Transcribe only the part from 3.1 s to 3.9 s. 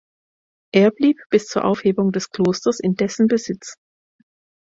Besitz.